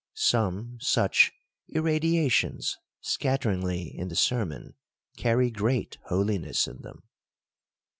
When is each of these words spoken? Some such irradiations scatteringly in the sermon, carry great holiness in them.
Some 0.15 0.79
such 0.79 1.31
irradiations 1.67 2.75
scatteringly 3.01 3.93
in 3.95 4.07
the 4.07 4.15
sermon, 4.15 4.73
carry 5.15 5.51
great 5.51 5.99
holiness 6.05 6.67
in 6.67 6.81
them. 6.81 7.03